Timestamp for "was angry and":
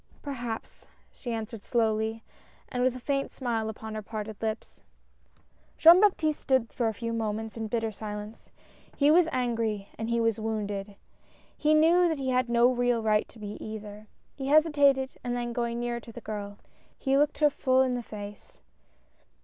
9.11-10.09